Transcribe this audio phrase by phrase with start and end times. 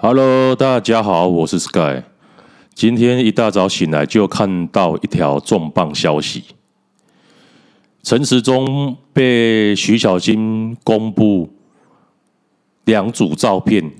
[0.00, 2.04] Hello，大家好，我是 Sky。
[2.72, 6.44] 今天一大早醒来就看到一条重磅消息：
[8.04, 11.52] 陈时中被徐小新公布
[12.84, 13.90] 两组照片，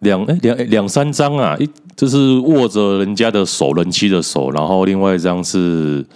[0.00, 6.06] 两哎两两三张啊，一这是握着人家的手，人妻的手，然后另外一张是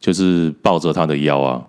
[0.00, 1.62] 就是抱着他的腰啊，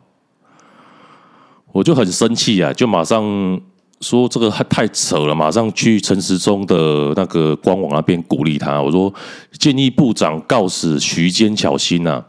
[1.74, 3.62] 我就很生气啊，就马上。
[4.00, 8.80] 说这个还太扯了，马上去陈时中的那个官网那边鼓励他。
[8.80, 9.12] 我说
[9.58, 12.24] 建议部长告死徐坚巧心呐，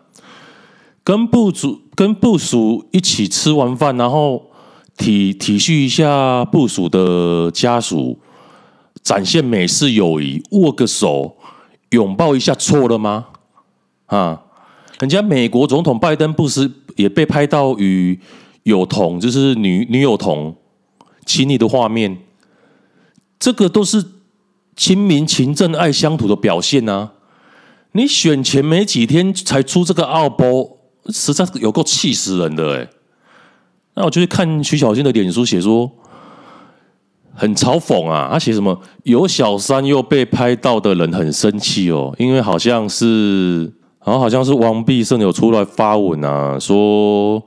[1.05, 4.51] 跟部主跟部属一起吃完饭，然后
[4.97, 8.19] 体体恤一下部署的家属，
[9.03, 11.37] 展现美式友谊，握个手，
[11.91, 13.27] 拥抱一下，错了吗？
[14.07, 14.41] 啊，
[15.01, 18.19] 人家美国总统拜登不是也被拍到与
[18.63, 20.57] 友同，就是女女友同。
[21.29, 22.16] 亲昵的画面，
[23.38, 24.02] 这个都是
[24.74, 27.12] 亲民、勤政、爱乡土的表现、啊！
[27.93, 32.88] 你选前没几天才出这个奥步，实在有够气死人的哎！
[33.95, 35.90] 那我就去看徐小新的脸书写说，
[37.35, 38.30] 很嘲讽啊！
[38.32, 38.80] 他写什么？
[39.02, 43.65] 有小三又被拍到的人很生气哦，因为好像是，
[44.04, 47.42] 然后好像是王必胜有出来发文啊，说。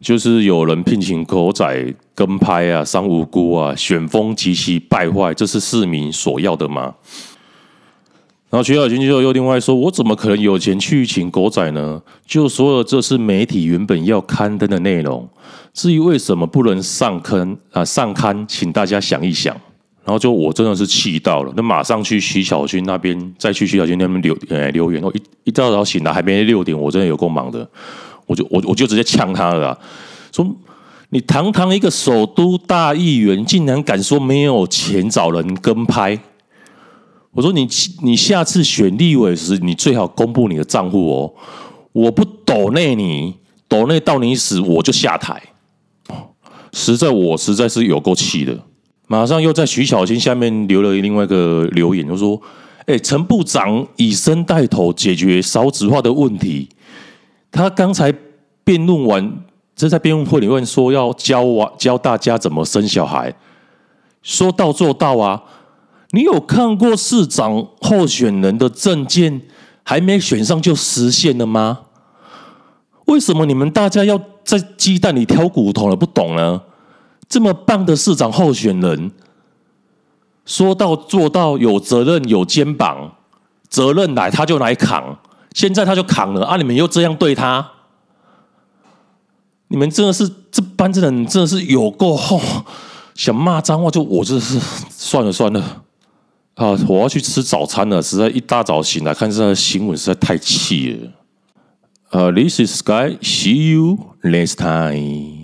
[0.00, 6.94] 就是有人聘请狗仔跟拍啊，伤无辜啊，选风极其败坏，这是市民所要的吗？
[8.50, 12.00] 然后徐小军就又另外说：“我怎么可能有钱去请狗仔呢？
[12.24, 15.28] 就说了，这是媒体原本要刊登的内容。
[15.74, 19.54] 至于为什么不能上刊啊，上刊，请大家想一想。”
[20.02, 25.02] 然后就我真的是气到了，那马上去徐小军那边，再去徐小军那边留呃留言。
[25.02, 27.68] 我一一大早醒来还没六点，我真的有够忙的。
[28.28, 29.76] 我就我我就直接呛他了，
[30.30, 30.46] 说
[31.08, 36.16] 你堂堂一个首都大议员，竟然敢说没有钱找人跟拍？
[37.32, 37.66] 我说你
[38.02, 41.32] 你下次选立委时，你最好公布你的账户哦。
[41.92, 43.34] 我不抖内你，
[43.66, 45.42] 抖内到你死我就下台。
[46.72, 48.58] 实在我实在是有够气的，
[49.06, 52.40] 马上又在徐小新下面留了另外一个留言，就说：
[52.84, 56.68] 哎，陈部长以身带头解决少子化的问题。
[57.58, 58.14] 他刚才
[58.62, 59.42] 辩论完，
[59.74, 63.34] 这在辩论会里面说要教我教大家怎么生小孩，
[64.22, 65.42] 说到做到啊！
[66.12, 69.42] 你有看过市长候选人的证件
[69.82, 71.80] 还没选上就实现了吗？
[73.06, 75.96] 为什么你们大家要在鸡蛋里挑骨头了？
[75.96, 76.62] 不懂呢？
[77.28, 79.10] 这么棒的市长候选人，
[80.46, 83.16] 说到做到，有责任有肩膀，
[83.68, 85.18] 责任来他就来扛。
[85.58, 86.56] 现在他就扛了啊！
[86.56, 87.68] 你们又这样对他，
[89.66, 92.40] 你们真的是这班子人真的是有够厚，
[93.16, 94.56] 想骂脏话就我真的是
[94.88, 95.82] 算了算了
[96.54, 96.78] 啊！
[96.86, 101.10] 我要去吃早餐了，实在一大早醒来看这新闻实在太气了。
[102.10, 105.37] 呃，This is Sky，see you next time。